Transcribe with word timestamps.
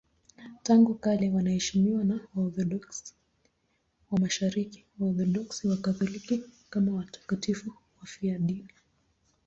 Tangu 0.63 0.95
kale 0.95 1.29
wanaheshimiwa 1.31 2.03
na 2.03 2.27
Waorthodoksi 2.35 3.13
wa 4.11 4.19
Mashariki, 4.19 4.85
Waorthodoksi 4.99 5.67
na 5.67 5.73
Wakatoliki 5.73 6.43
kama 6.69 6.93
watakatifu 6.93 7.73
wafiadini. 7.99 8.69